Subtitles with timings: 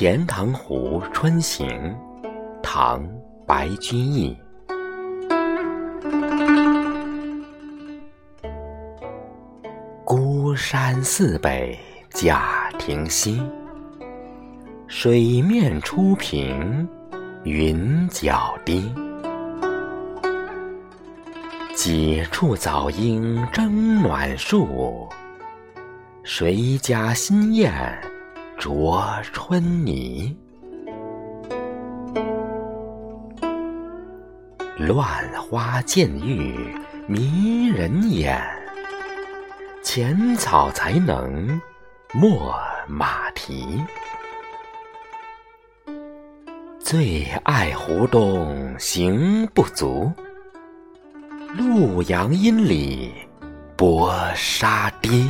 [0.00, 1.68] 钱塘湖春行》
[2.62, 3.06] 唐·
[3.46, 4.34] 白居易。
[10.02, 11.78] 孤山寺北
[12.08, 13.42] 贾亭西，
[14.88, 16.88] 水面初平
[17.44, 18.90] 云脚低。
[21.74, 25.06] 几处早莺争暖树，
[26.24, 27.70] 谁家新燕
[28.60, 30.36] 着春泥？
[34.76, 35.02] 乱
[35.40, 36.54] 花渐欲
[37.06, 38.38] 迷人眼，
[39.82, 41.58] 浅草才能
[42.12, 42.54] 没
[42.86, 43.82] 马蹄。
[46.78, 50.12] 最爱湖东行不足。
[51.56, 53.10] 陆阳阴里
[53.74, 55.26] 薄纱低。